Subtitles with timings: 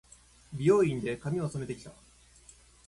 [0.51, 1.91] 美容院で、髪を染めて来た。